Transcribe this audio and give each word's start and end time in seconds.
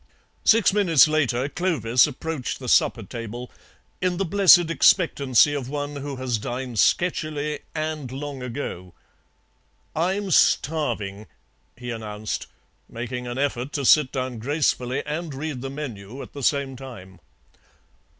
Six 0.43 0.73
minutes 0.73 1.07
later 1.07 1.47
Clovis 1.47 2.07
approached 2.07 2.57
the 2.57 2.67
supper 2.67 3.03
table, 3.03 3.51
in 4.01 4.17
the 4.17 4.25
blessed 4.25 4.71
expectancy 4.71 5.53
of 5.53 5.69
one 5.69 5.97
who 5.97 6.15
has 6.15 6.39
dined 6.39 6.79
sketchily 6.79 7.59
and 7.75 8.11
long 8.11 8.41
ago. 8.41 8.95
"I'm 9.95 10.31
starving," 10.31 11.27
he 11.77 11.91
announced, 11.91 12.47
making 12.89 13.27
an 13.27 13.37
effort 13.37 13.73
to 13.73 13.85
sit 13.85 14.11
down 14.11 14.39
gracefully 14.39 15.05
and 15.05 15.31
read 15.35 15.61
the 15.61 15.69
menu 15.69 16.23
at 16.23 16.33
the 16.33 16.41
same 16.41 16.75
time. 16.75 17.19